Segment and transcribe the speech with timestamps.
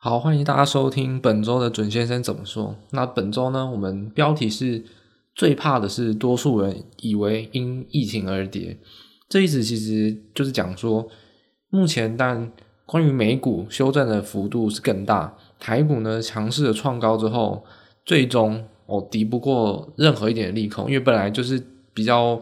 [0.00, 2.76] 好，欢迎大家收听本周的准先生怎么说。
[2.90, 4.84] 那本周呢，我们标题是
[5.34, 8.78] 最怕的是多数人以为因疫情而跌。
[9.28, 11.08] 这意思其实就是讲说，
[11.70, 12.48] 目前但
[12.86, 17.64] 关于美股修正的幅度是更大，台股呢强势的创高之后，
[18.06, 21.60] 最终哦敌不过任何一点利空，因为本来就是
[21.92, 22.40] 比较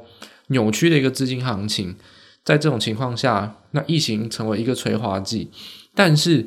[0.48, 1.96] 扭曲的一个资金行情，
[2.45, 5.50] 在这种情况下，那疫情成为一个催化剂，
[5.95, 6.46] 但是。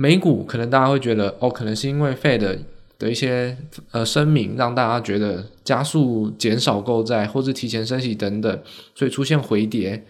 [0.00, 2.58] 美股可能大家会觉得哦，可能是因为 Fed
[2.98, 3.54] 的一些
[3.90, 8.62] 呃声明，让大家觉得加速减少购债，或是提前升息等等，
[8.94, 10.06] 所以出现回跌。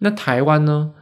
[0.00, 0.92] 那台湾呢？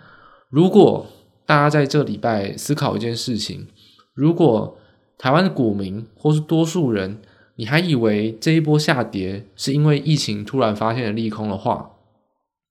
[0.50, 1.08] 如果
[1.46, 3.66] 大家在这礼拜思考一件事情，
[4.14, 4.78] 如果
[5.18, 7.20] 台湾的股民或是多数人，
[7.56, 11.91] 你还以为这一波下跌是因为疫情突然发现了利空的话，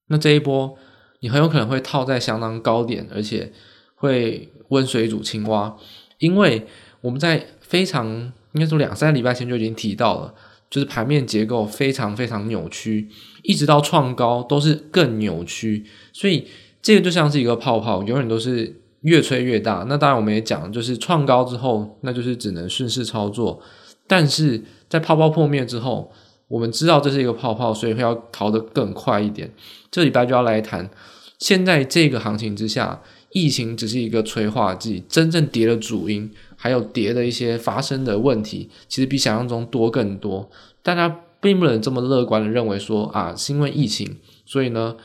[0.08, 0.78] 那这一波
[1.20, 3.52] 你很有可能会套在相当高点，而且
[3.96, 4.48] 会。
[4.70, 5.76] 温水煮青蛙，
[6.20, 6.66] 因为
[7.02, 8.08] 我们在非常
[8.54, 10.34] 应该说两三个礼拜前就已经提到了，
[10.70, 13.08] 就是盘面结构非常非常扭曲，
[13.44, 16.48] 一直到创高都是更扭曲，所以
[16.82, 19.86] 这个就像是一个泡泡，永远都是越吹越大。
[19.88, 23.62] 那当然我们也讲，就是创高之后，那就是只能顺势操作，
[24.08, 26.12] 但是在泡泡破灭之后，
[26.48, 29.54] 我们知道这是一个泡泡，所以会要逃得更快一点。
[29.92, 30.90] 这礼拜就要来谈，
[31.38, 33.02] 现在这个行情之下。
[33.32, 40.50] 疫情只是一个催化剂，真正跌的主因，还有跌的一些发生的问题，其实比想象中多更多。
[40.82, 44.96] 大家并不能这么乐观的认为说啊，是因为疫情，所以呢，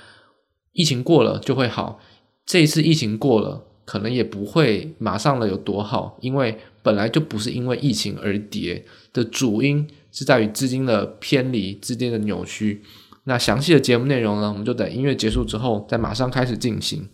[0.73, 2.01] 疫情过了就会好。
[2.47, 12.83] 这一次疫情过了，可能也不会马上的有多好，因为本来就不是因为疫情而跌的主因，是在于资金的偏离、资金的扭曲。
[13.25, 17.09] 那详细的节目内容呢，我们就等音乐结束之后再马上开始进行。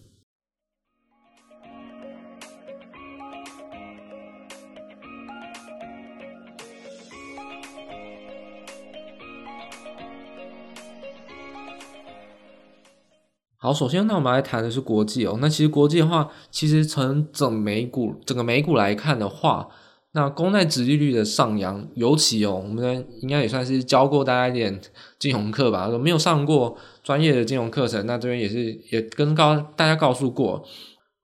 [13.61, 15.37] 好，首先，那我们来谈的是国际哦。
[15.41, 19.69] 那其实国际的话，其实从整美股整个美股来看的话，
[20.13, 24.81] 那公债殖利率的上扬，尤其哦，我们应该也算是教过大家一点
[25.19, 25.89] 金融课吧。
[25.99, 30.65] 没有上过专业的金融课程，那这边也是也跟告大家告诉过，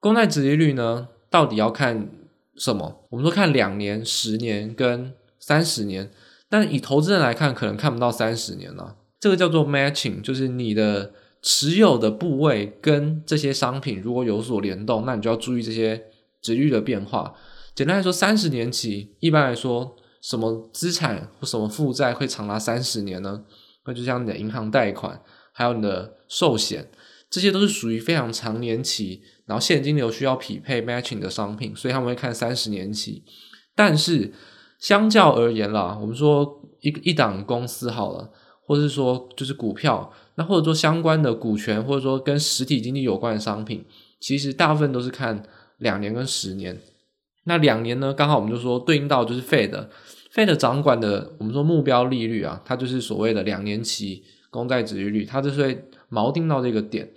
[0.01, 2.09] 公债殖利率呢到底要看
[2.57, 3.05] 什么？
[3.11, 6.11] 我们说看两年、十年跟三十年，
[6.49, 8.97] 但以投资人来看，可能看不到三十年了。
[9.21, 11.13] 这个叫做 matching，就是你的。
[11.47, 16.07] 持有的部位跟这些商品如果有所联动，那你就要注意这些
[16.41, 17.35] 值率的变化。
[17.75, 23.43] 简单来说，三十年期一般来说，什么资产或什么负债会长达三十年呢？
[23.85, 25.21] 那就像你的银行贷款，
[25.53, 26.89] 还有你的寿险，
[27.29, 33.23] 这些都是属于非常长年期，然后现金流需要匹配 matching 的商品，所以他们会看三十年期。
[33.75, 34.33] 但是
[34.79, 38.31] 相较而言啦，我们说一一档公司好了。
[38.67, 43.83] 或是说，就是股票，那或者说相关的股权，或者说跟实体经济有关的商品，
[44.19, 45.43] 其实大部分都是看
[45.77, 46.79] 两年跟十年。
[47.45, 57.11] 那两年呢，刚好我们就说对应到就是 Fed，Fed 掌管的我们说目标利率啊，它就是所谓的两年期公债殖利率，它就是会锚定到这个点。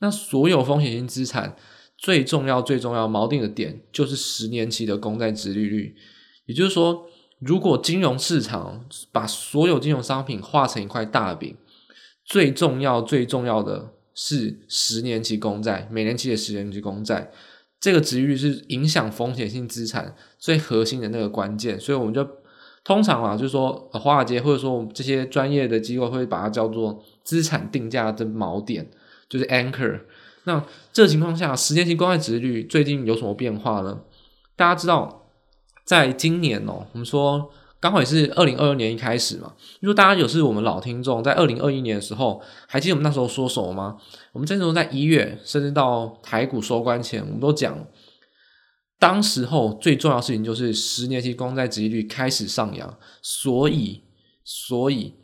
[0.00, 1.56] 那所有风险性资产
[1.96, 5.94] 最重要、最重要锚定的点，就是十年期的公债殖利率，
[6.46, 7.06] 也就是说。
[7.40, 11.54] 如果金融市场把所有金融商品画成一块大饼，
[12.24, 17.30] 最重要、最重要的是十年期公债，每年期的十年期公债，
[17.78, 21.78] 这个殖利率是影响风险性资产最核心的那个关键。
[21.78, 22.26] 所以我们就
[22.82, 28.90] 通常啊，就是说华尔街或者说我们这些专业的机构会把它叫做资产定价的锚点，
[29.28, 30.00] 就是 anchor。
[30.44, 34.00] 那这个情况下，十年期公债殖利率最近有什么变化呢？
[34.56, 35.20] 大家知道。
[35.86, 37.50] 在今年哦，我们说
[37.84, 39.52] 刚好也是二零二二年一开始嘛。
[39.82, 43.98] 如果大家有是我们老听众，在二零二一年的时候，还记得我们那时候说什么吗？
[44.32, 47.86] 我们这时候在一月，甚至到台股收官前，我们都讲，
[48.98, 54.04] 当时候最重要的事情就是十年期公债殖利率开始上扬，所以，
[54.42, 55.16] 所以。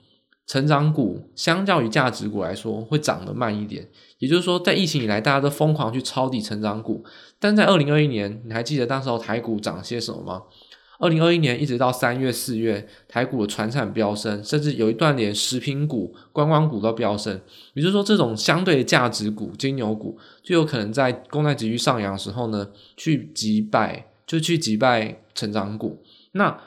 [0.47, 3.89] 成长股相较于价值股来说，会涨得慢一点。
[4.19, 7.05] 也就是说，在疫情以来，大家都疯狂去抄底成长股，
[7.39, 10.43] 但在二零二一年，你还记得当时候台股涨些什么吗？
[11.01, 17.41] 二零二一年一直到三月、四月，台股的船产飙升，甚至有一段连食品股、观光股都飙升。
[17.73, 26.03] 也就是说，这种相对的价值股、金牛股，就有可能在公债殖率上扬的时候呢，去击败，就去击败成长股。
[26.33, 26.61] 那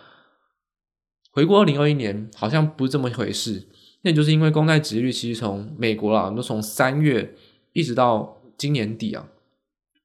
[1.32, 3.68] 回顾二零二一年，好像不是这么一回事。
[4.02, 7.36] 那就是因为公债殖率其实从美国啦，都从三月
[7.72, 9.28] 一直到今年底啊，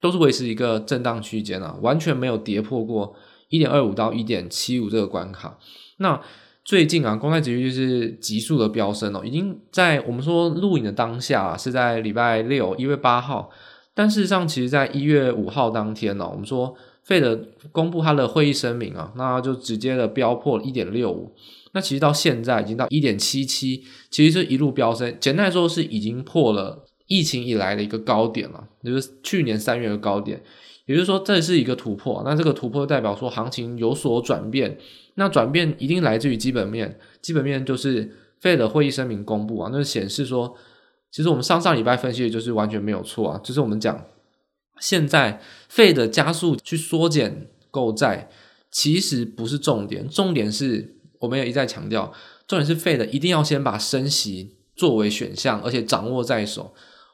[0.00, 3.16] 都是维持一个震荡区间啊，完全没有跌破过
[3.48, 5.58] 一点二五到一点七五这个关卡。
[5.98, 6.20] 那
[6.64, 13.50] 最近啊，公债殖利率是急速的飙升哦，已经在我们说录影的当下，是在礼拜六一月八号，
[13.94, 21.34] 但事实上，其实在一月五号当天呢，我们说 Fed 公布它的会议声明啊，那就直接的飙破一点六五，
[21.72, 30.42] 那其实到现在已经到一点七七，其实是一路飙升，简单来说是已经破了疫情以来的一个高点了，就是去年三月的高点，
[30.88, 34.78] 也就是说这是一个突破，那这个突破代表说行情有所转变。
[35.16, 40.56] 那转变一定来自于基本面，基本面就是 Fed 的会议声明公布啊，那显示说，
[41.10, 44.02] 其实我们上上礼拜分析的就是完全没有错啊，就是我们讲
[44.80, 48.30] 现在 Fed 加速去缩减购债，
[48.70, 52.12] 其实不是重点，重点是我们也一再强调，
[52.46, 56.72] 重点是 Fed 一定要先把升息作为选项，而且掌握在手。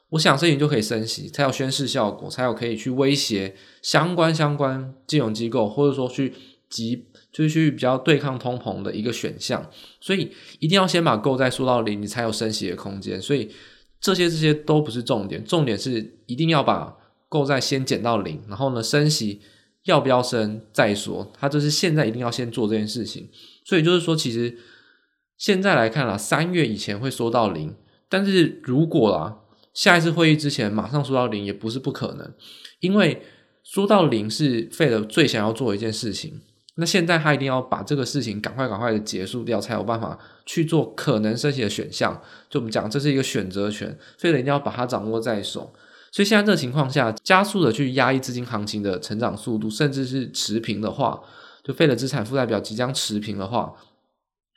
[0.09, 6.33] 我想升息就可以升息，才有宣示效果，才有可以去威胁相关相关金融机构，或者说去
[6.69, 7.05] 急。
[7.35, 9.69] 就是去比较对抗通膨的一个选项，
[9.99, 13.21] 所以一定要先把购债缩到零，你才有升息的空间。
[13.21, 13.51] 所以
[13.99, 16.95] 这些这些都不是重点，重点是一定要把
[17.27, 19.41] 购债先减到零，然后呢，升息
[19.83, 23.27] 要不要升再说，它就是现在一定要先做这件事情。
[23.65, 24.57] 所以就是说，其实
[25.37, 27.75] 现在来看啦，三月以前会缩到零，
[28.07, 29.39] 但是如果啦，
[29.75, 32.33] 下一次会议之前马上说到零也不是不可能，
[32.79, 33.21] 因为
[33.63, 36.41] 说到零是 Fed 最想要做一件事情。
[36.77, 42.21] 那现在他一定要把这个事情赶快赶快的结束掉，才有办法去做可能升息的选项。
[42.49, 45.73] 就我们讲，这是一个选择权，所以一定要把它掌握在手。
[46.11, 51.21] 所以现在这个情况下，加速的去压抑资金行情的成长速度，甚至是持平的话，
[51.63, 53.73] 就费的资产负债表即将持平的话，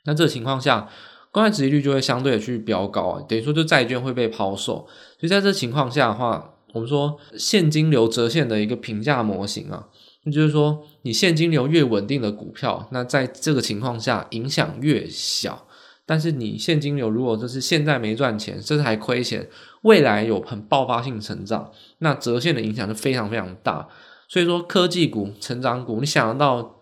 [0.03, 0.89] 那这个情况下，
[1.31, 4.87] 公债殖利率就会相对的去飙高啊，等于说就债券会被抛售。
[5.19, 9.87] 所以在这情况下的话，我们说现金流折现的一个评价模型啊。
[10.23, 15.65] 那就是说，你现金流越稳定的股票，那在这个情况下影响越小。
[16.05, 19.47] 但是你现金流如果就是现在没赚钱，甚至还亏钱，
[19.83, 23.87] 未来有很爆发性成长，那折现的影响就非常非常大。
[24.27, 26.78] 所以说，科技股、成长股，你想得到，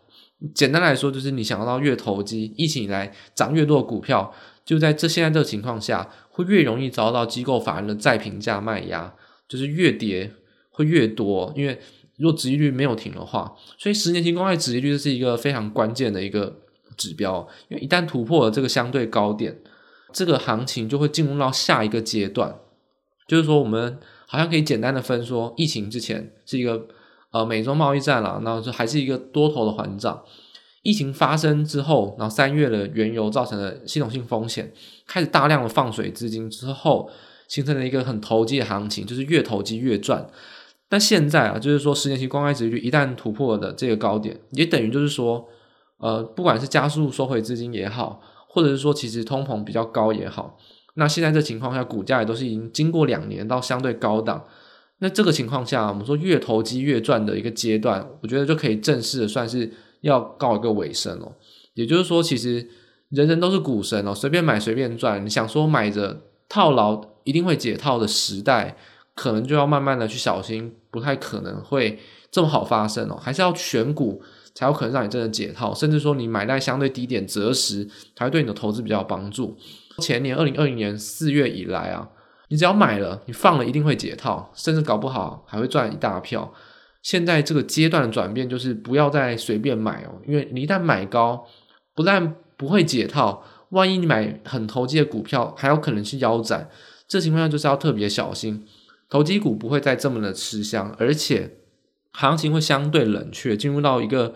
[0.54, 4.34] 简单来说就是你想要到越投机，疫情以来涨越多的股票，
[4.66, 9.14] 就在这现在这个情况下，会越容易遭到机构法人的再评价卖压，
[9.48, 10.32] 就是越跌
[10.70, 11.80] 会越多，因为。
[12.20, 16.62] 如果殖利率没有停的话，所以十年期公债殖利率是一个非常关键的一个
[16.98, 19.56] 指标，因为一旦突破了这个相对高点，
[20.12, 22.58] 这个行情就会进入到下一个阶段。
[23.28, 26.88] 就是说，我们好像可以简单的分说，疫情之前是一个
[27.38, 30.24] 呃美中贸易战了，然后就还是一个多头的环涨。
[30.84, 34.72] 疫情发生之后，然后三月的原油造成的系统性风险，
[35.06, 37.10] 开始大量的放水资金之后，
[37.48, 40.28] 形成了一个很投机的行情，就是越投机越赚。
[40.88, 45.46] 但现在啊，就是说十年期公债殖利率一旦突破的这个高点，也等于就是说，
[45.98, 50.58] 呃，不管是加速收回资金也好，或者是说其实通膨比较高也好，
[50.94, 54.46] 那现在这情况下，股价也都是已经经过两年到相对高档，
[55.00, 59.72] 那这个情况下，我们说越投机越赚的一个阶段，我觉得就可以正式的算是
[60.02, 61.32] 要告一个尾声了。
[61.74, 62.68] 也就是说，其实
[63.10, 68.78] 人人都是股神哦，随便买随便赚，你想说买着套牢一定会解套的时代。
[69.18, 71.98] 可能就要慢慢的去小心，不太可能会
[72.30, 74.22] 这么好发生哦，还是要选股
[74.54, 79.58] 才有可能让你真的解套，甚至说你买在相对低点择时，才会对你的投资比较有帮助。
[79.98, 82.08] 前年二零二零年四月以来啊，
[82.50, 86.54] 你只要买了，你放了一定会解套，甚至搞不好还会赚一大票。
[87.02, 91.46] 现在这个阶段的转变就是不要再随便买哦，因为你一旦买高，
[91.96, 96.70] 不但不会解套，万一你买很投机的股票，还有可能去腰斩，
[97.08, 98.66] 这情况下就是要特别小心。
[99.10, 101.58] 投机股不会再这么的吃香，而且
[102.12, 104.34] 行情会相对冷却，进入到一个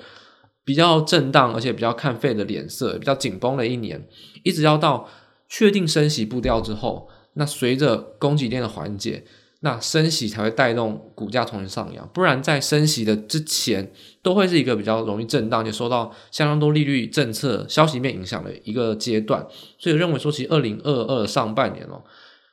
[0.64, 4.08] 比较震荡，而且比较看费的脸色，比较紧绷的一年，
[4.44, 5.10] 一直要到
[5.50, 9.24] 确定升息步调之后，那随着供给链的缓解，
[9.62, 19.46] 那升息才会带动股价重新上扬，不然在升息的之前，都会是一个比较容易震荡，且受到相当多利率政策消息面影响的一个阶段，
[19.78, 22.02] 所以认为说，其实二零二二上半年哦。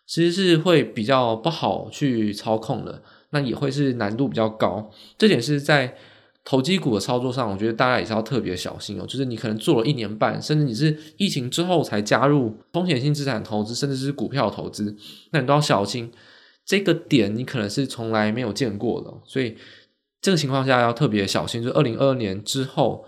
[0.07, 4.91] 其实是会比较不好去操控的，那也会是难度比较高。
[5.19, 5.95] 这点是在
[6.49, 9.05] 投机股的操作上，我觉得大家也是要特别小心哦。
[9.07, 14.97] 就是你可能做了一年半，甚至你是疫情之后才加入风险性资产投资，甚至是股票投资，
[15.33, 16.11] 那你都要小心。
[16.65, 19.59] 这个点你可能是从来没有见过的，所以
[20.23, 21.63] 这个情况下要特别小心。
[21.63, 23.05] 就二零二二年之后，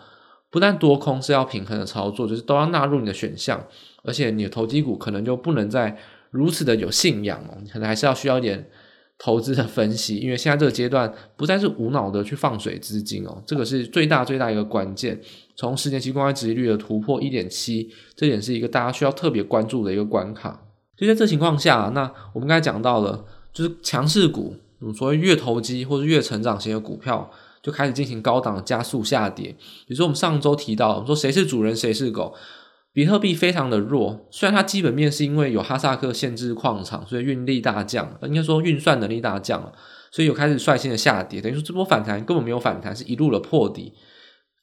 [0.51, 3.67] 不但多空是要平衡的操作，就是都要纳入你的选项，
[4.03, 5.97] 而且你的投机股可能就不能再。
[6.33, 8.71] 如此的有信仰哦，可能还是要需要一点
[9.23, 15.21] 投资的分析，因为现在这个阶段不再是无脑的去放水资金哦，这个是最大最大一个关键。
[15.55, 20.63] 从十年期公开殖利率的突破一点七，这点是一个大家需要特别关注的一个关卡。
[20.97, 24.57] 就在这情况下，那我们刚才讲到了，就是强势股，
[24.97, 27.31] 所谓越投机或者越成长型的股票，
[27.63, 29.55] 就开始进行高档加速下跌。
[29.87, 32.35] 比如说我们上周提到，我们说谁是主人谁是狗。
[32.93, 39.73] 比特币非常的弱，虽然它基本面是因为有哈萨克限制矿场，所以运力大降，应该说运算能力大降了，
[40.11, 41.41] 所以有开始率先的下跌。
[41.41, 43.93] 等于说这波反弹根本没有反弹，是一路的破底，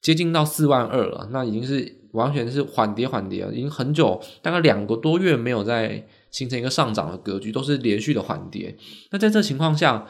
[0.01, 8.75] 接近到四万二了，那已经是完全是缓跌缓跌了，已经很久，大概两个多月没有再形成一个上涨的格局，都是连续的缓跌。
[9.11, 10.05] 那在这情况下，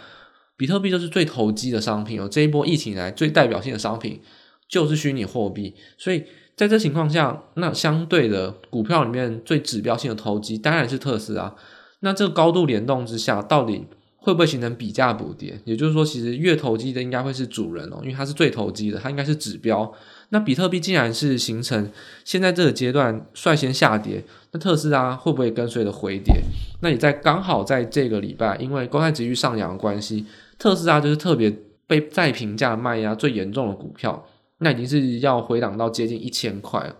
[0.58, 4.20] 比特币就是最投机的商品哦，这一波疫情来最代表性的商品
[4.68, 6.24] 就是虚拟货币，所以。
[6.58, 11.54] 在这情况下，那相对的股票里面最指标性的投机当然是特斯拉。
[12.00, 13.86] 那这个高度联动之下，到底
[14.16, 15.60] 会不会形成比价补跌？
[15.66, 19.92] 也就是说，其实越投机的应该会是主人哦，因为它是最投机的，它应该是指标。
[20.30, 21.92] 那比特币既然是形成
[22.26, 26.42] 现在这个阶段率先下跌，那特斯拉会不会跟随的回跌？
[26.82, 30.26] 那也在刚好在这个礼拜，因为公开殖利率上扬的关系，
[30.58, 34.28] 特斯拉就是特别被再评价卖压最严重的股票。
[34.60, 36.96] 那已经是要回档到接近一千块了，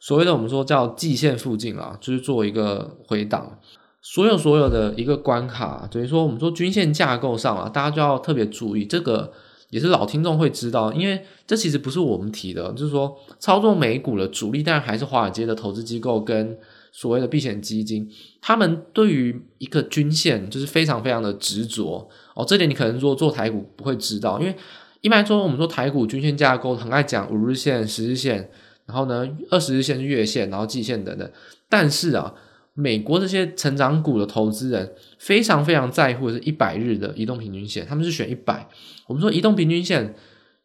[0.00, 3.58] 所谓的我们说叫季线附近啦，就是做一个回档。
[4.04, 9.32] 所有所有的一个关卡，等于说我们说均线架构上啊，大家就要特别注意，这个
[9.70, 16.58] 也是老听众会知道，因为这其实不是我们提的，就是说操作美股的主力，当然还是华尔街的投资机构跟
[16.90, 22.44] 所谓的避险基金，他们对于一个均线就是非常非常的执着哦。
[22.44, 24.56] 这点你可能说做台股不会知道，因为。
[25.02, 28.48] 一般来说，我们说台股均线架构很爱讲五日线、十日线，
[28.86, 31.28] 然后呢，二十日线是月线，然后季线等等。
[31.68, 32.32] 但是啊，
[32.74, 38.68] 美国这些成长股的投资人非常非常在乎是一百日的移动平均线，他们是选一百。
[39.08, 40.14] 我们说移动平均线，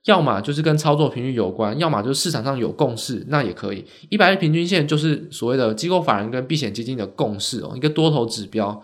[0.05, 3.83] 要么就是跟操作频率有关，要么就是市场上有共识，那也可以。
[4.09, 8.83] 一百日平均线就是所谓的机构法人跟避险基金的共识哦，一个多头指标，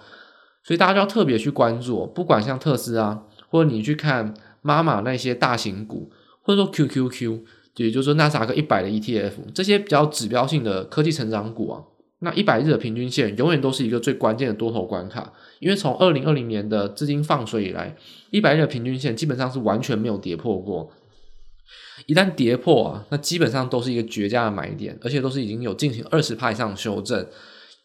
[0.63, 4.33] 所以大家就要特别去关注，不管像特斯拉，或者你去看。
[4.63, 6.09] 妈妈那些大型股，
[6.41, 7.41] 或者说 QQQ，
[7.75, 11.83] 也就是说纳斯达克一百的 ETF，这些比较指标性的科技成长股啊，
[12.19, 17.95] 那一百日的平均线永远都是一个最关键的多头关卡，因为从二零二零年的资金放水以来，
[18.31, 20.89] 一百日的平均线基本上是完全没有跌破过，
[22.05, 27.27] 一旦跌破啊，那基本上都是一个绝佳的买点，而且都是已经有进行二十趴以上修正，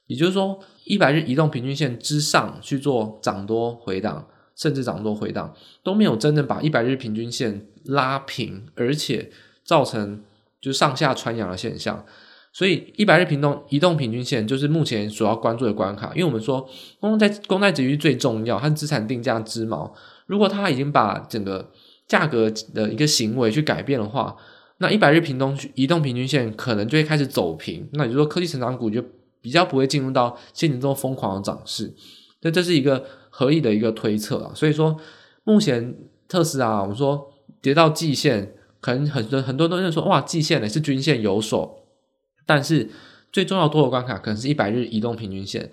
[0.06, 4.28] 也就是说，一百日移动平均线之上去做涨多回档。
[4.58, 9.30] 甚至涨多回档都没有真正把一百日平均线拉平，而且
[9.64, 10.24] 造成
[10.60, 12.04] 就上下穿阳的现象。
[12.52, 16.10] 所以一百日平动移动平均线就是目前所要关注的关卡。
[16.12, 19.88] 因为我们说公债公债殖利率最重要，它资产定价之锚。
[20.26, 21.70] 如果它已经把整个
[22.08, 24.34] 价格的一个行为去改变的话，
[24.78, 27.88] 那一百日平动移动平均线可能就会开始走平。
[27.92, 29.00] 那也就是说科技成长股就
[29.40, 31.94] 比较不会进入到现在这种疯狂的涨势。
[32.40, 33.04] 那这是一个。
[33.38, 34.96] 合理的一个推测啊，所以说
[35.44, 35.94] 目前
[36.26, 41.86] 特斯拉，我们说跌到季线，可能很多很多都认说哇，季线呢是均线有所，
[42.44, 42.90] 但是
[43.30, 45.70] 最重要多的关卡可能是一百日移动平均线，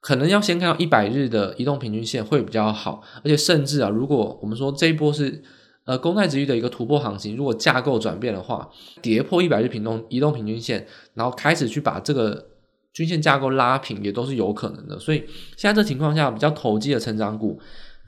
[0.00, 5.44] 可能要先看到一百日的移动平均线会比较好，而且甚至啊，如果我们说这一波是
[5.84, 8.68] 呃公债殖利率的一个突破行情，如果架构转变的话，
[9.00, 12.55] 跌破一百日平动移动平均线，然后开始去把这个。
[12.96, 15.22] 均线架构拉平也都是有可能的，所以
[15.54, 17.60] 现在这情况下，比较投机的成长股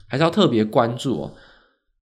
[0.07, 1.31] 还是要特别关注哦。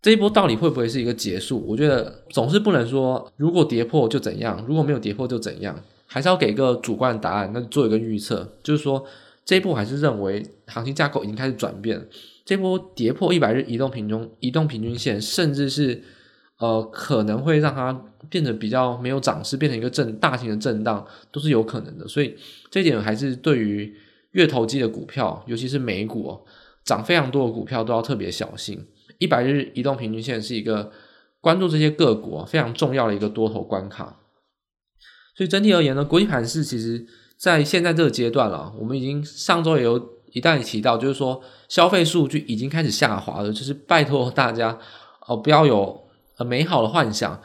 [0.01, 1.61] 这一波到底会不会是一个结束？
[1.67, 9.03] 我觉得总是不能说如果跌破就怎样，如果没有跌破就怎样，还是要给个主观的答案，那做一个预测，就是说
[9.43, 12.07] 这一波还是认为行情架构已经开始转变，
[12.45, 16.01] 这波跌破一百日移动平均移动平均线，甚至是。
[16.59, 17.93] 呃，可能会让它
[18.29, 22.07] 变得比较没有涨势，变成一个震大型的震荡，都是有可能的。
[22.07, 22.35] 所以
[22.71, 23.95] 这点还是对于
[24.31, 26.39] 越投机的股票，尤其是美股，
[26.83, 28.87] 涨非常多的股票都要特别小心。
[29.19, 30.91] 一百日移动平均线是一个
[31.39, 34.19] 关注这些个股非常重要的一个多头关卡。
[35.35, 37.05] 所以整体而言呢，国际盘势其实
[37.37, 44.79] 在现在这个阶段了，我们已经上周也有一旦提到，就是说消费数据已经开始下滑了，就是拜托大家
[45.27, 46.06] 哦，不要有。
[46.37, 47.41] 很美好的幻想，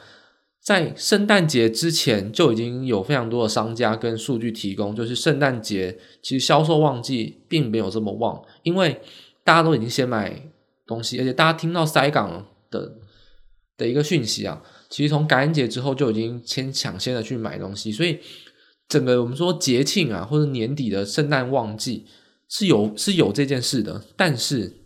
[0.61, 9.01] 在圣诞节之前就已经有非常多的商家跟数据提供，就是圣诞节其实销售旺季并没有这么旺，因为
[9.43, 10.49] 大家都已经先买
[10.85, 12.93] 东西，而且大家听到塞港的
[13.75, 18.19] 的一个讯息啊，其实从感恩节之后就已经先抢先的去买东西，所以
[18.87, 22.05] 整个我们说节庆啊或者年底的圣诞旺季
[22.47, 24.82] 是有是有这件事的，但是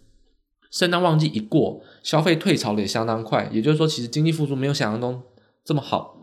[0.71, 5.21] 圣诞旺季一过，消费退潮的也相当快，也就是说，其实经济复苏没有想象中
[5.63, 6.17] 这么好，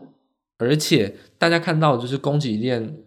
[0.57, 2.97] 而且大家看到就是供给链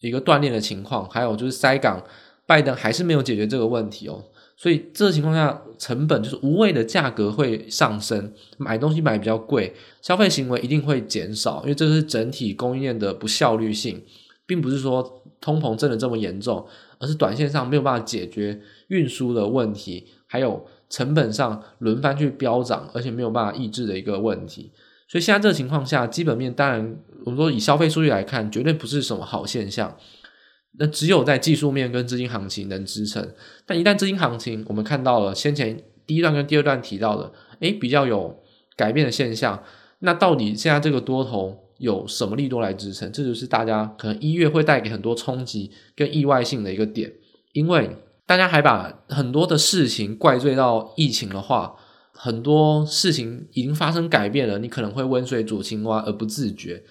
[0.00, 2.04] 一个断裂的情况，还有就是塞港，
[2.46, 4.24] 拜登还是没有解决这个问题哦。
[4.56, 14.04] 所以这情况下，成本就是无谓的价格会上升，买东西买比较贵，消费行为一定会减少，因为这是整体供应链的不效率性，
[14.46, 16.66] 并不是说通膨真的这么严重，
[16.98, 24.70] 而是短线上没有办法解决运输的问题，还有成本上轮番去飙涨，而且没有办法抑制的一个问题。
[25.08, 29.96] 所以现在这个情况下，基本面当然我们说以消费数据来看，绝对不是什么好现象。
[30.78, 33.34] 那只有在技术面跟资金行情能支撑，
[33.66, 38.40] 但一旦资金行情，我们看到了先前第一段跟第二段提到的，诶，比较有
[38.76, 39.62] 改变的现象，
[39.98, 43.10] 那到底现在这个多头有什么利多来支撑？
[43.10, 47.12] 这就是大家可能一月会带给很多冲击跟意外性的一个点，
[47.52, 47.96] 因为
[48.30, 51.74] 大家还把很多的事情怪罪到疫情的话，
[52.12, 56.84] 很多事情已经发生改变了，你可能会温水煮青蛙而不自觉。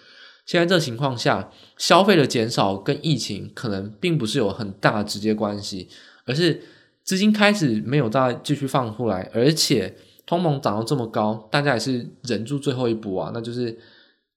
[0.46, 5.88] 现在这情况下，消费的减少跟疫情可能并不是有很大直接关系，
[6.25, 6.62] 而是
[7.05, 13.31] 资金开始没有再继续放出来，而且通膨涨到这么高，大家也是忍住最后一搏啊。
[13.34, 13.79] 那就是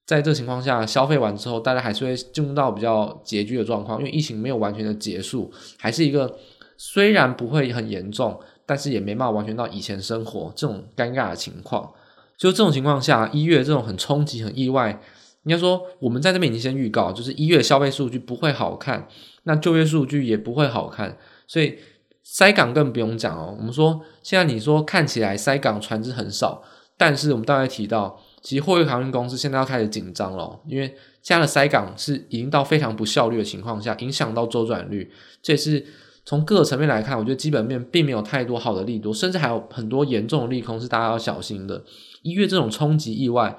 [0.05, 6.37] 在这情况下，消费完之后，大家还是会进入到比较拮据的状况，因为疫情没有完全的结束，还是一个
[6.77, 11.91] 虽然不会很严重，但是也没办法完全到以前生活这种尴尬的情况。
[12.37, 15.01] 就这种情况下，一月这种很冲击、很意外。
[15.43, 19.07] 应该说，我们在这边已经先预告，就是一月消费数据不会好看，
[19.43, 21.77] 那就业数据也不会好看，所以
[22.23, 23.53] 塞港更不用讲哦。
[23.57, 26.63] 我们说，现在你说看起来塞港船只很少，
[26.97, 30.87] 但是我们刚才提到，其实货运航运公司现在要开始紧张了，因为
[31.21, 35.11] 现在的塞港是已经到非常不效率的情况下，影响到周转率。
[35.41, 35.85] 这也是
[36.25, 41.83] 从各个层面来看，我觉得基本面并没有太多好的利多，甚至还有很多严重的利空是大家要小心的。
[42.21, 43.57] 一月这种冲击意外。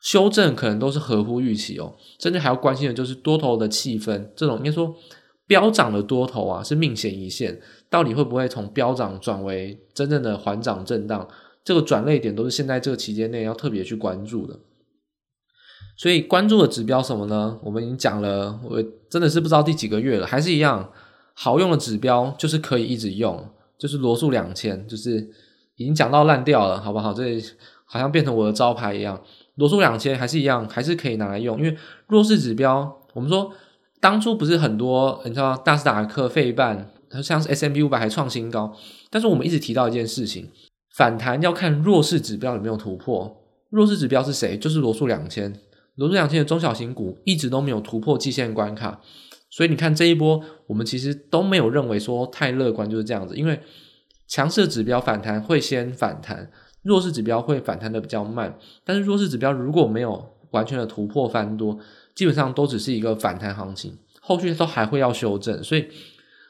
[0.00, 4.94] 修正可能都是合乎预期哦，甚至还要关心的就是多头的气氛，这种应该说
[5.46, 7.58] 飙涨的多头啊是命悬一线，
[7.88, 11.26] 到底会不会从飙涨转为真正的缓涨震荡？
[11.64, 14.60] 这个转捩点都是现在这个期间内要特别去关注的。
[15.96, 17.58] 所以关注的指标什么呢？
[17.62, 20.92] 我们已经讲了，我真的是不知道第几个月了，还是一样
[21.34, 25.28] 好用的指标，就是可以一直用，就是罗素两千，就是
[25.76, 27.12] 已经讲到烂掉了，好不好？
[27.12, 27.38] 这
[27.84, 29.20] 好像变成我的招牌一样。
[29.56, 31.76] 罗素两千还是一样，还是可以拿来用，因为
[32.08, 33.52] 弱势指标，我们说
[34.00, 36.90] 当初不是很多，你知道，纳斯达克、费半，
[37.22, 38.74] 像是 S M B 五百还创新高，
[39.10, 40.50] 但是我们一直提到一件事情，
[40.96, 43.36] 反弹要看弱势指标有没有突破。
[43.70, 44.56] 弱势指标是谁？
[44.56, 45.52] 就是罗素两千，
[45.96, 49.00] 罗素两千的中小型股一直都没有突破季线关卡，
[49.54, 53.60] 所以你看这一波，我们其实都没有认为说太乐观，就是这样子，因为
[54.26, 56.50] 强势指标反弹会先反弹。
[56.82, 61.78] 弱势指标会反弹的比较慢，但是弱势指标如果没有完全的突破翻多，
[62.16, 65.62] 基本上都只是一个反弹行情，后续都还会要修正。
[65.62, 65.86] 所以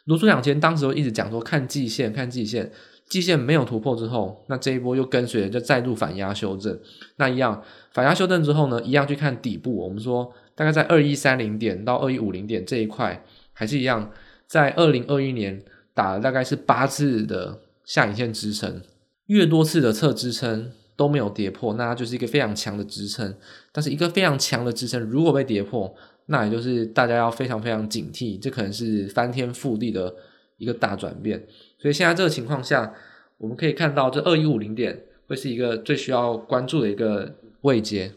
[0.07, 2.73] 罗素两千当时都一直讲说看季线，看季线，
[3.07, 6.81] 季线没有突破之后，那这一波又跟随着就再度反压修正。
[7.17, 7.63] 那一样
[7.93, 14.11] 反压修正之后呢，一样去看底部，我们说大概在二一三零点到二一五零点这一块，还是一样
[14.47, 15.63] 在二零二一年
[15.93, 18.81] 打了大概是八次的下影线支撑。
[19.27, 23.35] 越多次的测支撑都没有跌破，那它就是一个非常强的支撑。
[23.73, 25.95] 但是一个非常强的支撑如果被跌破，
[26.27, 30.15] 那也就是大家要非常非常警惕，这可能是翻天覆地的
[30.59, 31.45] 一个大转变。
[31.79, 32.95] 所以现在这个情况下，
[33.39, 38.13] 我们可以看到这二一五零点会是一个最需要关注的一个位阶。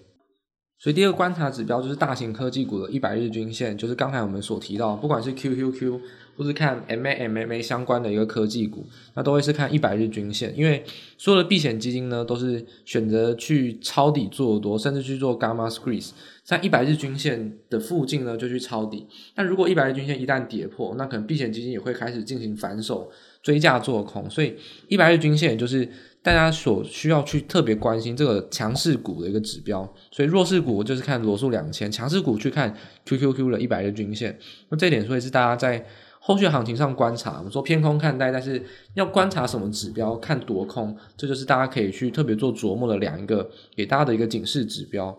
[0.79, 5.99] 所以第二个观察指标就是大型科技股的一百日均线，就是刚才我们所提到，不管是 QQQ
[6.37, 8.85] 或是看 MA MMA 相关的一个科技股，
[9.15, 10.83] 那都会是看一百日均线，因为
[11.17, 16.11] 所有的避险基金呢都是选择去抄底做多，甚至去做 Gamma Squeeze，
[16.43, 19.07] 在一百日均线的附近呢就去抄底。
[19.33, 23.09] 但如果一百日均线一旦跌破，那可能避险基金也会开始进行反手
[23.47, 24.53] 追价做空，所以
[24.89, 25.89] 一百日均线就是。
[26.23, 34.37] 大家所需要去特别关心这个强势股的一个指标，所以弱势股就是看罗素两千，强势股去看 QQQ 的一百日均线。
[34.67, 35.85] 那这点所以是大家在
[36.19, 38.61] 后续行情上观察，我们说偏空看待，但是
[38.95, 45.17] 要观察什么指标，看多空，这就是大家可以去特别做琢磨的两个给大家的一个警示指标。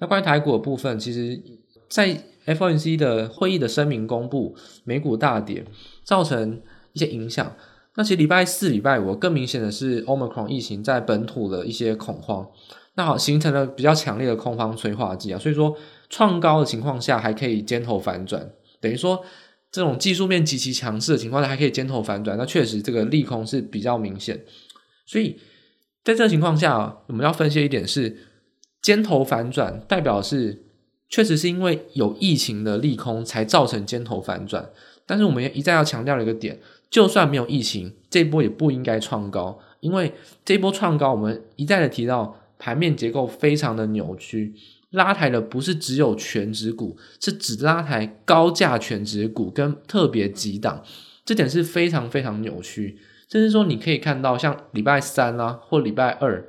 [0.00, 1.40] 那关于台股的部分，其实
[1.88, 5.64] 在 FOMC 的会议的声明公布，美股大跌，
[6.02, 6.60] 造成
[6.98, 7.54] 一些影响。
[7.94, 12.48] 那其实礼拜四、礼拜五更明显的是 Omicron 疫情在本土的一些恐慌，
[12.94, 15.76] 那好形成了比较强烈的空方催化剂啊，所以说
[16.08, 19.24] 创高的情况下还可以尖头反转，等于说
[19.70, 24.44] 这种技术面极其强势的情况下，还可以尖头反转，那确实这个利空是比较明显。
[25.06, 25.36] 所以
[26.04, 28.16] 在这个情况下，我们要分析一点是，
[28.80, 30.64] 尖头反转代表是
[31.08, 34.70] 确实是因为有疫情的利空才造成尖头反转。
[35.04, 44.54] 但是我们一再要强调的一个点，就算没有疫情，这波也不应该创高，因为这波创高，我们一再的提到盘面结构非常的扭曲，
[44.90, 50.82] 拉抬的不是只有全值股，是只拉抬高价全值股跟特别几档，
[51.26, 52.98] 这点是非常非常扭曲。
[53.30, 56.42] 甚至说你可以看到，像礼拜三啊或礼拜二，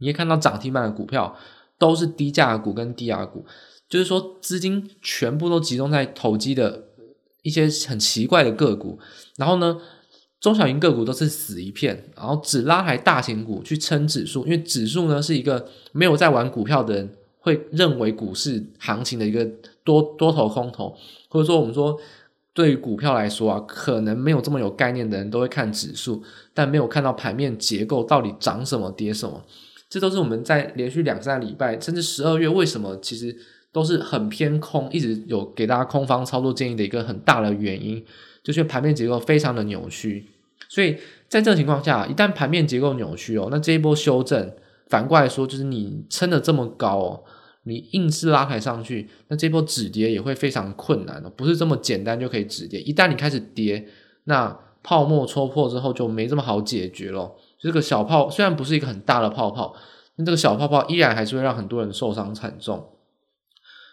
[0.00, 1.34] 你也看到涨停板的股票
[1.78, 3.46] 都是低价股跟低价股，
[3.88, 6.85] 就是说资金全部都集中在投机的。
[7.46, 8.98] 一些很奇怪的个股，
[9.36, 9.78] 然后呢，
[10.40, 19.48] 中小型个股都是死一片，然后只拉抬大型股去撑指数，因为指数呢是一个没有在玩股票的人会认为股市行情的一个
[19.84, 20.96] 多多头空头，
[21.28, 21.96] 或者说我们说
[22.52, 26.20] 对于股票来说啊，可能没有这么有概念的人都会看指数，
[26.52, 29.40] 但没有看到盘面结构到底涨什么跌什么，
[29.88, 33.36] 这都是我们在连续两三个礼拜甚至十二月为什么其实。
[33.76, 38.02] 都是很偏空，一直有给大家空方操作建议的一个很大的原因，
[38.42, 40.24] 就是盘面结构非常的扭曲。
[40.66, 40.96] 所以
[41.28, 44.50] 在这个情况下，一旦盘面结构扭曲哦，那这一波修正
[44.88, 47.22] 反过来说，就是你撑得这么高哦，
[47.64, 52.80] 你硬是拉抬上去，那这波止跌也会非常困难哦，不是这么简单就可以止跌。
[52.80, 53.86] 一旦你开始跌，
[54.24, 57.36] 那泡沫戳破之后就没这么好解决咯。
[57.58, 59.74] 这个小泡虽然不是一个很大的泡泡，
[60.16, 62.82] 但这个小泡泡依然还是会让很多人受伤惨重。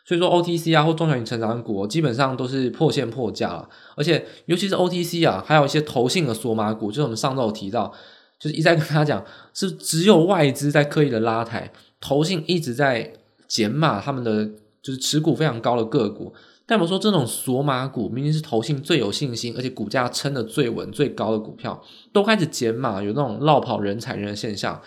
[0.06, 7.90] 所以说 OTC 啊，或中小型成长股基本上都是破线破价了，而且尤其是 OTC 啊，还有一些投信的索马股，就是我们上周有提到，
[8.38, 13.14] 就是一再跟大家讲，是只有外资在刻意的拉抬，投信一直在
[13.48, 14.46] 减码他们的
[14.82, 16.34] 就是持股非常高的个股。
[16.66, 24.82] 但我说这种索马股明明是投信最有信心，而且股价撑得最稳最高的股票，都开始减码，有那种落跑人踩人的现象，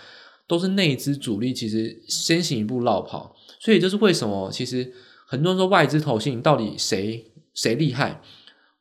[0.47, 4.93] 都是内资主力其实先行一步落跑，所以这是为什么其实。
[5.27, 8.23] 很多人说外资投信到底谁谁厉害？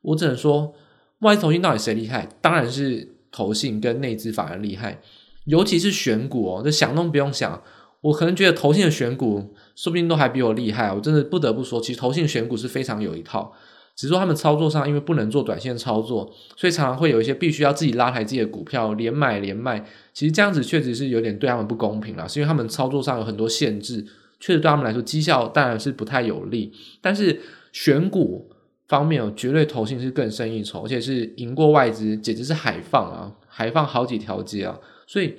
[0.00, 0.72] 我只能说
[1.18, 2.28] 外资投信到底谁厉害？
[2.40, 5.00] 当然是投信跟内资法人厉害，
[5.46, 7.62] 尤其是选股哦，这想都不用想。
[8.02, 10.92] 我可能觉得投信的选股说不定都还比我厉害。
[10.92, 13.52] 我真的不得不说，其实投信选股是非常有一套，
[13.96, 19.84] 只是说他们操作上因为不能做短线操作，所以常常会有一些必须要自己拉抬自己的股票，连买连卖。
[20.12, 24.06] 其实这样子确实是有点对他们不公平啦，是因为他们操作上有很多限制。
[24.38, 26.72] 确实对他们来说，绩效当然是不太有利。
[27.00, 27.40] 但是
[27.72, 28.50] 选股
[28.86, 34.78] 方面，哦绝对投信是更胜一筹，而且是赢过外资，简直是海放啊，海放好几条街啊！
[35.06, 35.36] 所以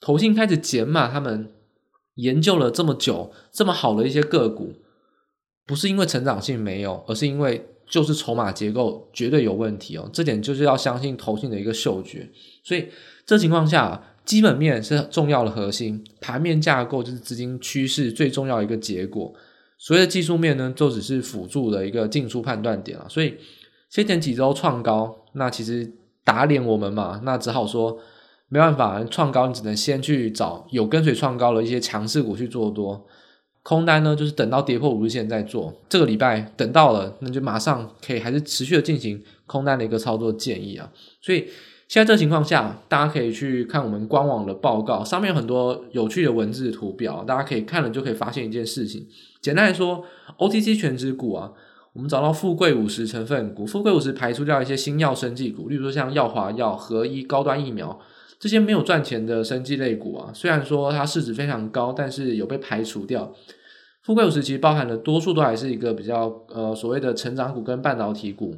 [0.00, 1.50] 投信开始减码，他们
[2.14, 4.74] 研究了这么久，这么好的一些个股，
[5.66, 10.08] 不是因为成长性没有，而是因为就是筹码结构绝对有问题哦。
[10.12, 12.28] 这点就是要相信投信的一个嗅觉。
[12.62, 12.88] 所以
[13.24, 14.02] 这情况下。
[14.30, 19.34] 基本面是重要的核心，盘面架构就是资金趋势最重要的一个结果。
[19.76, 23.04] 所谓的技术面呢，就只是辅助的一个进出判断点了。
[23.08, 23.34] 所以
[23.88, 27.98] 先前几周创高，那其实打脸我们嘛，那只好说
[28.48, 33.04] 没办法，创高你只能先去找有跟随创高的一些强势股去做多。
[33.64, 35.74] 空单呢，就是等到跌破五日线再做。
[35.88, 40.92] 这个礼拜等到了，那就马上可以还是持续的进行空单的一个操作建议啊。
[41.20, 41.48] 所以。
[41.90, 49.04] 现在这个情况下，大家可以去看我们官网的报告，上面有很多有趣的文字图表，大家可以看了就可以发现一件事情。
[49.40, 50.04] 简单来说
[50.38, 51.50] ，OTC 全值股啊，
[51.92, 57.98] 我们找到富贵五十成分股，富贵五十排除掉一些新药生技股，例如说像药华药、合一、高端疫苗
[58.38, 63.34] 这些没有赚钱的生技类股啊，虽然说它市值非常高，但是有被排除掉。
[64.04, 68.54] 富贵五十其实包含的多数都还是一个比较呃所谓的成长股跟半导体股，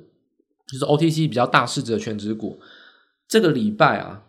[0.70, 2.60] 就是 OTC 比较大市值的全值股。
[3.32, 4.24] 这个礼拜啊，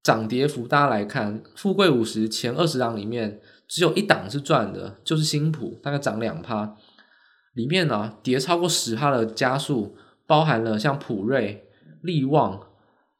[0.00, 6.76] 涨跌幅大家来看，富贵五十前二十档里面只有一档是赚的，就是新普，大概涨两趴。
[7.54, 11.66] 里面呢、啊，跌超过十趴的加速，包含了像普瑞、
[12.00, 12.68] 力旺、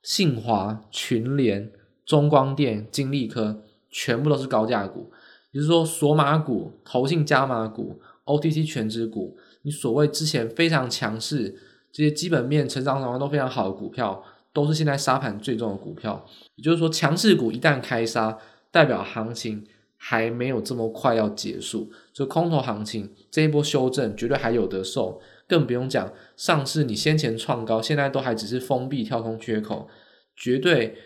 [0.04, 1.72] 信华、群联、
[2.06, 5.10] 中光电、金利科，全部都是高价股。
[5.50, 11.58] 也就是说，锁码股、投信加码股、OTC 全值股，你所谓之前非常强势，
[11.90, 14.22] 这些基本面成长状况都非常好的股票。
[14.52, 16.24] 都是现在杀盘最重的股票，
[16.56, 18.36] 也就是说，强势股一旦开杀，
[18.70, 19.64] 代表行情
[19.96, 29.88] 还没有这么快要结束，所以空头行情这一波修正绝对还有得受，更不用讲上次你先前创高，现在都还只是封闭跳空缺口，
[30.36, 30.96] 绝对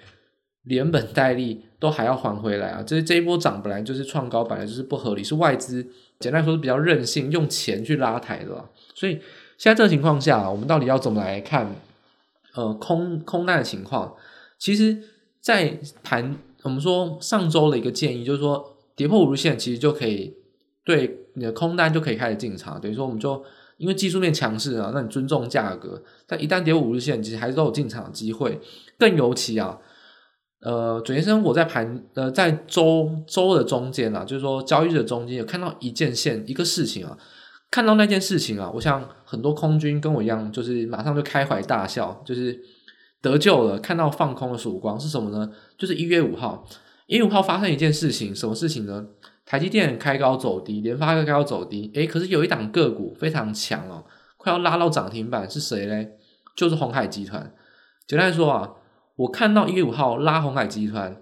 [0.62, 2.82] 连本带利都还要还回来啊！
[2.82, 5.86] 这这一波涨本来就是创高，本来就是不合理，是外资
[6.20, 9.20] 简单说是比较任性，用钱去拉抬的，所以。
[9.58, 11.72] 现在这个情况下，我们到底要怎么来看？
[12.54, 14.14] 呃，空空单的情况，
[14.58, 14.98] 其实，
[15.40, 20.36] 在盘我们说上周的一个建议，就是说跌破五日线，其实就可以
[20.84, 22.78] 对你的空单就可以开始进场。
[22.78, 23.42] 等于说，我们就
[23.78, 28.60] 因为技术面强势啊，那你尊重价格，但一旦跌破五日线，其实还是都有进场的机会。
[28.98, 29.78] 更尤其啊，
[30.60, 37.16] 呃，准先生我在盘呃在周周的中间啊，就是说交易日的中间有看到一件线一个事情啊。
[37.72, 42.60] 看到那件事情啊，我想很多空军跟我一样，就是马上就开怀大笑，就是
[43.22, 43.78] 得救了。
[43.78, 45.50] 看到放空的曙光是什么呢？
[45.78, 46.68] 就是一月五号，
[47.06, 49.06] 一月五号发生一件事情，什么事情呢？
[49.46, 54.04] 台积电开高走低，联发科开高走低，诶，可是有一档个股非常强哦，
[54.36, 56.18] 快要拉到涨停板，是谁嘞？
[56.54, 57.54] 就是鸿海集团。
[58.06, 58.70] 简单来说啊，
[59.16, 61.16] 我看到一月五号拉红海集团，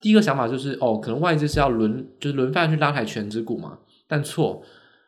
[0.00, 4.62] 第一个想法就是哦，可能外资是要轮，就是轮番去拉抬权值股嘛，但错。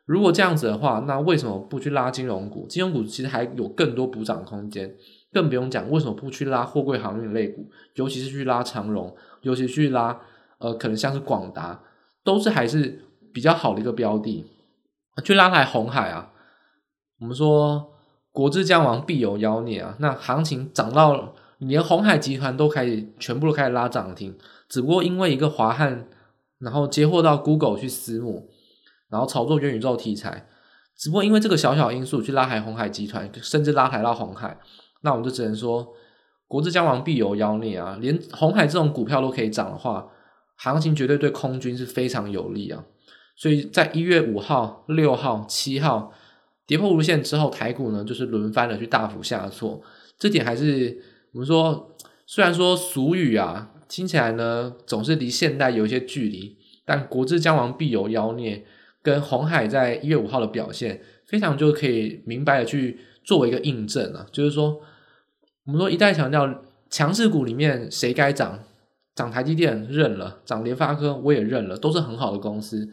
[0.08, 2.66] 如果这样子的话，那为什么不去拉金融股？
[2.66, 4.96] 金融股其实还有更多补涨空间，
[5.30, 10.18] 更不用讲为什么不去拉货柜航运类股，尤其是去拉长荣，尤其去拉
[10.60, 11.82] 呃，可能像是广达，
[12.24, 14.46] 都是还是比较好的一个标的。
[15.22, 16.32] 去拉来红海啊，
[17.20, 17.92] 我们说
[18.32, 19.94] 国之将亡，必有妖孽啊。
[19.98, 24.34] 那行情涨到连红海集团都开始全部都开始拉涨停，
[24.70, 26.08] 只不过因为一个华汉，
[26.60, 28.48] 然后接货到 Google 去私募。
[29.10, 30.46] 然后炒作元宇宙题材，
[30.96, 34.58] 只不过因为这个小小因素去拉抬鸿海集团，甚至拉抬到红海，
[35.02, 35.88] 那我们就只能说，
[36.46, 37.96] 国之将亡必有妖孽啊！
[38.00, 40.08] 连红海这种股票都可以涨的话，
[40.56, 42.84] 行情绝对对空军是非常有利啊！
[43.36, 46.12] 所以在一月五号、六号、七号
[46.66, 49.80] 跌破五日线之后，台股呢就是轮番的去大幅下挫，
[50.18, 51.00] 这点还是
[51.32, 51.94] 我们说，
[52.26, 58.66] 虽然说俗语啊听起来呢总是离现代有一些距离，但国之将亡必有妖孽。
[59.08, 64.78] 跟红海在一月五号的表现，非常就可以明白的去作为一个印证啊，就是说，
[65.64, 68.62] 我们说一再强调强势股里面谁该涨，
[69.14, 72.86] 涨台积电认了，涨联发科我也认了，都是很好的公司。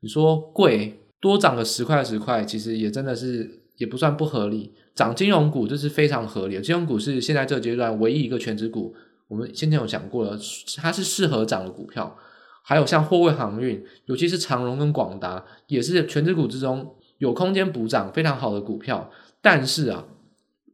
[0.00, 4.74] 你说贵多涨个十块十块，其实也真的是也不算不合理。
[4.96, 8.92] 涨金融股这是非常合理的，金融股是现在这个阶段唯一一个全值股，
[9.28, 10.36] 我们先前有讲过了，
[10.78, 12.16] 它是适合涨的股票。
[12.66, 19.10] 还有像货柜航运，尤其是长荣跟广达，也是权值股之中有空间补涨非常好的股票。
[19.42, 20.02] 但是啊，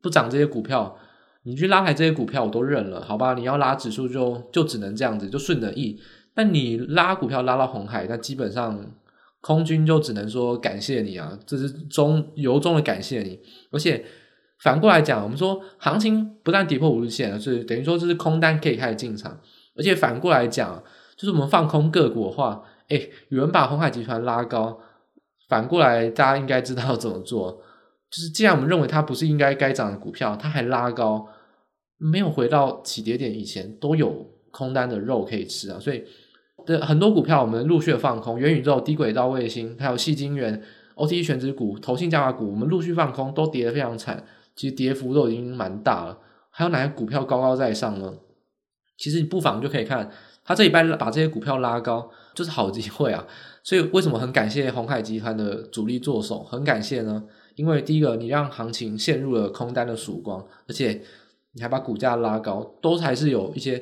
[0.00, 0.96] 不涨这些股票，
[1.42, 3.34] 你去拉抬这些股票，我都认了，好吧？
[3.34, 6.00] 你要拉指数就就只能这样子，就顺着意。
[6.32, 8.80] 但你拉股票拉到红海，那基本上
[9.40, 13.40] 空军就只能说感谢你啊，这是中由衷的感谢你。
[13.72, 14.04] 而且
[14.60, 19.40] 反过来讲，我们说行情不但跌破五日线，是等于说这是空单可以开始进场。
[19.74, 20.80] 而且反过来讲。
[21.20, 24.80] 就是我们放空个股的话，诶，有人把鸿海集团拉高，
[25.50, 27.60] 反过来大家应该知道怎么做。
[28.10, 31.28] 就是既然我们认为它不是应该该涨的股票，它还拉高，
[31.98, 35.78] 没有回到起跌点以前，都有空单的肉可以吃啊。
[35.78, 36.02] 所以
[36.64, 40.62] 的很多股票我们陆续的放空，元宇宙、低轨道卫星，还有矽晶圆、
[40.94, 44.24] OTC 权值股、投信加码股，我们陆续放空，都跌得非常惨，
[44.56, 46.18] 其实跌幅都已经蛮大了。
[46.48, 48.14] 还有哪些股票高高在上呢？
[48.96, 50.10] 其实你不妨就可以看。
[50.50, 53.24] 他这一半把这些股票拉高，就是好机会啊！
[53.62, 56.42] 所以为什么很感谢鸿海集团的主力作手？
[56.42, 57.22] 很感谢呢，
[57.54, 61.02] 因为第一个，你让行情陷入了空单的曙光，而且
[61.52, 63.80] 你还把股价拉高，都还是有一些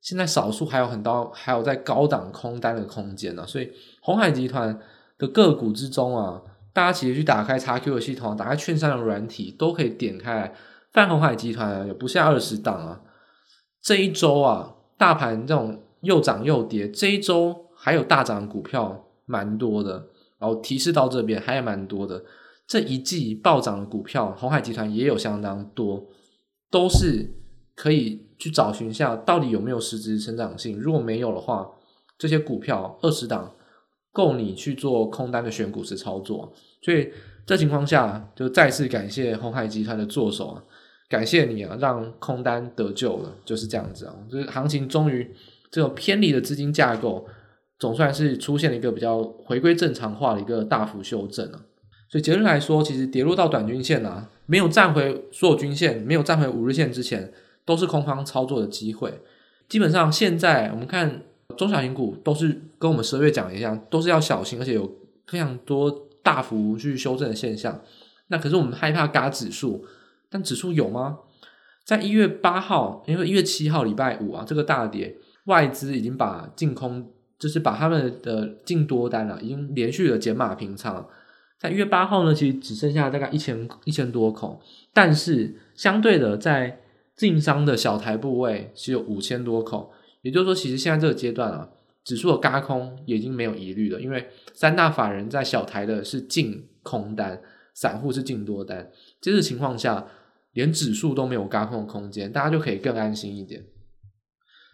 [0.00, 3.44] 现在少数还有很多还有在高档空单的空间呢、啊。
[3.44, 4.78] 所以鸿海集团
[5.18, 6.40] 的个股之中啊，
[6.72, 10.54] 大家其实去打开 XQ 的系统，打开券商的软体，都可以点开。
[10.92, 13.00] 泛鸿海集团啊，有不下二十档啊，
[13.82, 15.82] 这一周啊，大盘这种。
[16.00, 22.24] 又涨又跌，这一周还有大涨股票蛮多的，然后提示到这边还有蛮多的。
[22.66, 26.04] 这一季暴涨的股票，鸿海集团也有相当多，
[26.70, 27.32] 都是
[27.74, 30.78] 可以去找寻一下到底有没有实质成长性。
[30.78, 31.70] 如果没有的话，
[32.18, 33.54] 这些股票二十档
[34.12, 36.52] 够你去做空单的选股池操作。
[36.82, 37.10] 所以
[37.46, 40.64] 这情况下，就再次感谢鸿海集团的作手啊，
[41.08, 45.32] 感谢你啊，让空单得救了，就是这样子啊，就是行情终于。
[45.70, 47.26] 这种偏离的资金架构，
[47.78, 51.62] 总算是出现了一个比较回归正常化的一个大幅修正了。
[52.08, 57.32] 所以结论来说，其实跌落到短均线啊，没有站回所有均线，没有站回五日线之前，
[57.64, 59.20] 都是空方操作的机会。
[59.68, 61.22] 基本上现在我们看
[61.56, 64.88] 中小型股，都是跟我们十二月讲一样，都是要小心，而且有
[65.26, 67.82] 非常多大幅去修正的现象。
[68.28, 69.84] 那可是我们害怕嘎指数，
[70.30, 71.18] 但指数有吗？
[71.84, 75.16] 在一月八号，因为一月七号礼拜五啊，这个大跌。
[75.46, 81.04] 外资已经把净空，就是把他们的净多单啊，已经连续的减码平仓，
[81.58, 84.60] 在一月八号呢，其实只剩下大概一千一千多口，
[84.92, 86.80] 但是相对的，在
[87.16, 89.90] 净商的小台部位只有五千多口，
[90.22, 91.68] 也就是说，其实现在这个阶段啊，
[92.04, 97.40] 指数的轧空也已经没有疑虑了，因为三大法人在小台的是净空单，
[97.72, 100.06] 散户是净多单，这种情况下，
[100.52, 103.64] 连指数都没有轧空的空间，大家就可以更安心一点。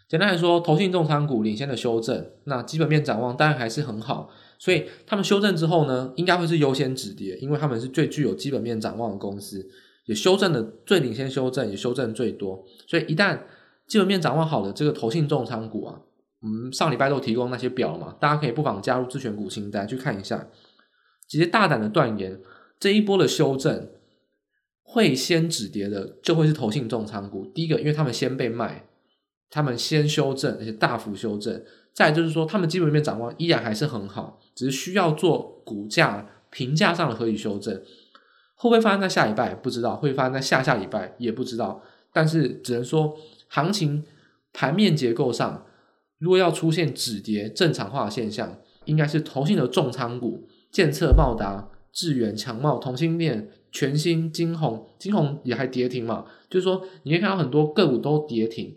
[0.09, 9.67] 简单来说，投信重仓股领先的修正，那基本面展望当然还是很好，所以他们修正之后呢，应该会是优先止跌，因为他们是最具有基本面展望的公司，
[10.05, 13.39] 也修正的最领先修正，也修正最多，所以一旦
[13.87, 15.99] 基本面展望好的这个投信重仓股啊，
[16.43, 20.47] 嗯，上礼拜都提供那些表嘛，大家可以不妨加入自选股清单去看一下，
[21.27, 22.39] 直接大胆的断言，
[22.79, 23.89] 这一波的修正
[24.83, 28.85] 会先止跌的，就会是投信重仓股，第一个，因为他们先被卖。
[29.53, 31.63] 他们先修正，而且大幅修正。
[31.93, 37.71] 再就是说，他们基本面展望依然还是很好，只是需要做股价评价上的合理修正。
[38.55, 39.53] 会不会发生在下礼拜？
[39.53, 39.95] 不知道。
[39.95, 41.13] 会发生在下下礼拜？
[41.19, 41.83] 也不知道。
[42.11, 43.15] 但是只能说，
[43.47, 44.03] 行情
[44.51, 45.63] 盘面结构上，
[46.17, 56.25] 如果要出现止跌正常化的现象，应该是投信的重仓股，建策、茂达、智远、强茂、同欣电、全新、晶宏、晶宏也还跌停嘛？
[56.49, 58.75] 就是说，你可以看到很多个股都跌停。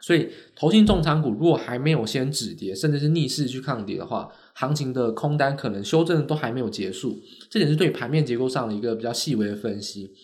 [0.00, 7.18] 所以，投信重仓股如果还没有先止跌，甚至是逆势去抗跌的话，行情的空单可能修正都还没有结束。
[7.50, 10.14] 这点是对盘面结构上的一个比较细微的分析。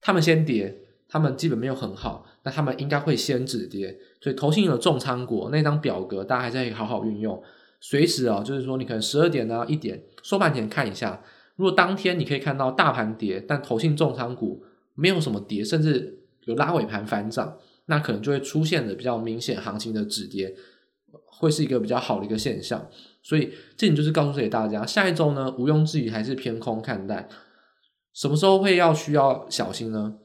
[0.00, 3.98] 他们先跌，他们基本没有很好，那他们应该会先止跌。
[4.20, 7.42] 所以，投信的重仓股那张表格，大家还是好好运用。
[7.80, 11.22] 随时啊，就是说你可能十二点啊、一点收盘前看一下，
[11.56, 14.62] 如果当天你可以看到大盘跌，但投信重仓股
[14.94, 17.56] 没有什么跌，甚至有拉尾盘反涨。
[17.86, 20.54] 那可能就会出现的比较明显行情的止跌，
[21.24, 22.88] 会是一个比较好的一个现象。
[23.22, 27.28] 所以这点就是告诉给大家，下一周呢，毋庸置疑还是偏空看待。
[28.12, 30.18] 什么时候会要需要小心呢？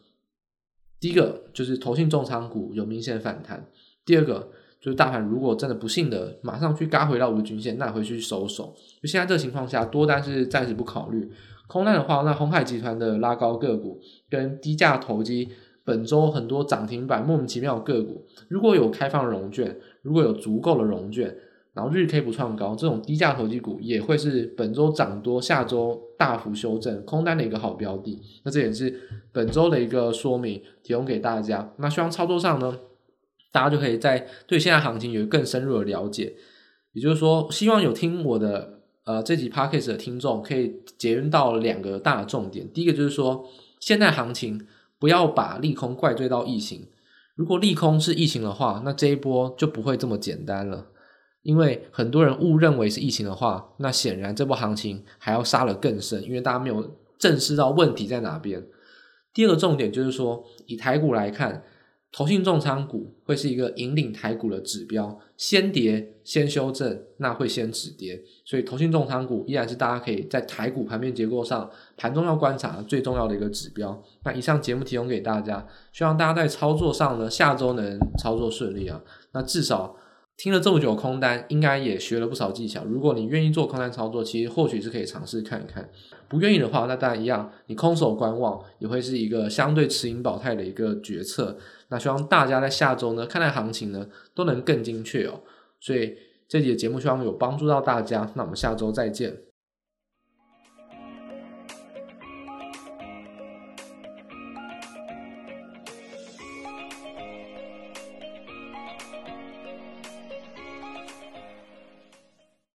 [1.00, 3.68] 第一个就是投信重仓股有明显反弹，
[4.06, 8.76] 第二个就是大盘如果真的不幸的马上去嘎回到五日均线，那回去收手。
[9.02, 11.32] 就现在这个情况下，多单是暂时不考虑，
[11.68, 15.50] 空单的话，那红海集团的拉高个股跟低价投机。
[15.84, 21.36] 本周很多涨停板莫名其妙的个股，如果有开放融券，如果有足够的融券，
[21.74, 28.22] 然后日 K 不创高，这种低价投机股也会是本周涨多，下周大幅修正空单的一个好标的。
[28.44, 28.94] 那这也是
[29.32, 31.74] 本周的一个说明，提供给大家。
[31.78, 32.78] 那希望操作上呢，
[33.52, 36.34] 大家就可以在对现在行情有更深入的了解。
[36.94, 42.72] 也就是说，希望有听我的呃这集 Podcast 的听众可以结论到两个大重点。
[42.72, 43.46] 第一个就是说，
[43.80, 44.68] 现在行情。
[45.02, 46.88] 不要把利空怪罪到疫情。
[47.34, 50.86] 如果利空是疫情的话，那这一波就不会这么简单了。
[51.42, 58.64] 因为很多人误认为是疫情的话，那显然这波行情还要杀得更深，因为大家没有正视到问题在哪边。
[59.34, 61.64] 第二个重点就是说，以台股来看。
[62.12, 74.04] 投信重仓股会是一个引领台股的指标，先跌先修正，那会先止跌，所以投信重仓股依然是大家可以在台股盘面结构上盘中要观察最重要的一个指标。
[74.26, 79.02] 那以上节目提供给大家，希望大家在操作上呢，下周能操作顺利啊。
[79.32, 79.96] 那至少。
[80.42, 82.84] 听了这么久空单，应该也学了不少技巧。
[82.84, 85.88] 如果你愿意做空单操作，其实或许是可以尝试看一看。
[86.28, 91.56] 不愿意的话，那当然一样，你空手观望也会是一个相对持盈保态的一个决策。
[91.90, 95.42] 那希望大家在下周呢，看待行情呢，都能更精确哦。
[95.80, 98.28] 所以这集的节目希望有帮助到大家。
[98.34, 99.51] 那我们下周再见。